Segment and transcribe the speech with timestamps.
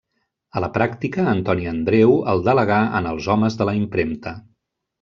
[0.59, 4.35] A la pràctica, Antoni Andreu el delegà en els homes de la impremta.